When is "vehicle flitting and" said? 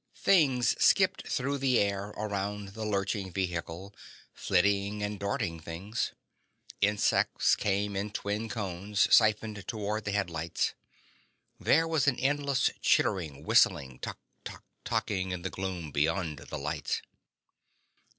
3.31-5.19